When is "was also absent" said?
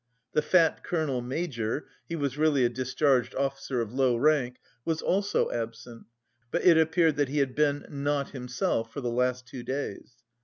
4.83-6.07